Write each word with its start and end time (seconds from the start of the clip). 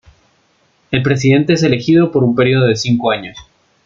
El 0.89 1.03
presidente 1.03 1.53
es 1.53 1.61
elegido 1.61 2.11
por 2.11 2.23
un 2.23 2.33
periodo 2.35 2.73
cinco 2.75 3.11
de 3.11 3.17
años. 3.17 3.37